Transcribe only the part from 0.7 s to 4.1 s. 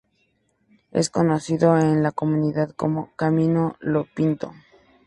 Es conocido en la comunidad como "Camino Lo